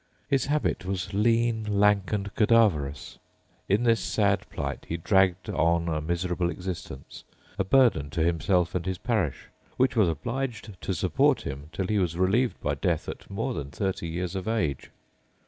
[0.27, 3.19] His habit was lean, lank, and cadaverous.
[3.69, 7.23] In this sad plight he dragged on a miserable existence,
[7.59, 11.99] a burden to himself and his parish, which was obliged to support him till he
[11.99, 14.89] was relieved by death at more than thirty years of age.